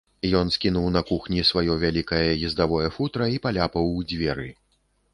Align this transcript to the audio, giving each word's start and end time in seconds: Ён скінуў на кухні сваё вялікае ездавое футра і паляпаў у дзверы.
Ён 0.37 0.47
скінуў 0.55 0.87
на 0.95 1.01
кухні 1.09 1.43
сваё 1.51 1.77
вялікае 1.85 2.25
ездавое 2.51 2.87
футра 2.99 3.31
і 3.37 3.41
паляпаў 3.47 3.97
у 3.97 4.07
дзверы. 4.13 4.53